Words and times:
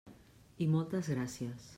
I 0.65 0.67
moltes 0.75 1.09
gràcies. 1.15 1.69